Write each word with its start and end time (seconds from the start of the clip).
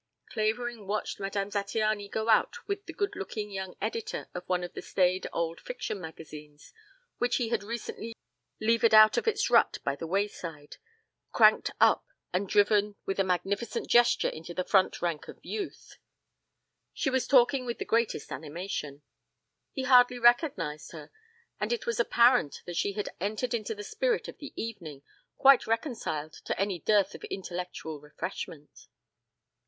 Clavering 0.31 0.87
watched 0.87 1.19
Madame 1.19 1.51
Zattiany 1.51 2.09
go 2.09 2.27
out 2.27 2.67
with 2.67 2.87
the 2.87 2.91
good 2.93 3.15
looking 3.15 3.51
young 3.51 3.75
editor 3.79 4.27
of 4.33 4.43
one 4.49 4.63
of 4.63 4.73
the 4.73 4.81
staid 4.81 5.27
old 5.31 5.61
fiction 5.61 6.01
magazines 6.01 6.73
which 7.19 7.35
he 7.35 7.49
had 7.49 7.61
recently 7.61 8.15
levered 8.59 8.95
out 8.95 9.15
of 9.19 9.27
its 9.27 9.51
rut 9.51 9.77
by 9.83 9.95
the 9.95 10.07
wayside, 10.07 10.77
cranked 11.31 11.69
up 11.79 12.03
and 12.33 12.49
driven 12.49 12.95
with 13.05 13.19
a 13.19 13.23
magnificent 13.23 13.87
gesture 13.89 14.27
into 14.29 14.55
the 14.55 14.63
front 14.63 15.03
rank 15.03 15.27
of 15.27 15.37
Youth. 15.45 15.97
She 16.95 17.11
was 17.11 17.27
talking 17.27 17.67
with 17.67 17.77
the 17.77 17.85
greatest 17.85 18.31
animation. 18.31 19.03
He 19.71 19.83
hardly 19.83 20.17
recognized 20.17 20.93
her 20.93 21.11
and 21.59 21.71
it 21.71 21.85
was 21.85 21.99
apparent 21.99 22.63
that 22.65 22.75
she 22.75 22.93
had 22.93 23.09
entered 23.19 23.53
into 23.53 23.75
the 23.75 23.83
spirit 23.83 24.27
of 24.27 24.39
the 24.39 24.51
evening, 24.55 25.03
quite 25.37 25.67
reconciled 25.67 26.33
to 26.45 26.59
any 26.59 26.79
dearth 26.79 27.13
of 27.13 27.23
intellectual 27.25 27.99
refreshment. 28.01 28.87